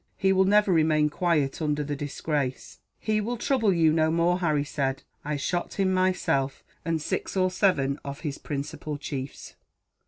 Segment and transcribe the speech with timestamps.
[0.17, 4.63] He will never remain quiet, under the disgrace." "He will trouble you no more," Harry
[4.63, 5.03] said.
[5.23, 9.53] "I shot him myself, and six or seven of his principal chiefs."